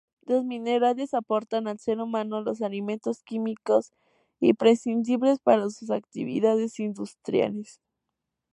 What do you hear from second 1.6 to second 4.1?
al ser humano los elementos químicos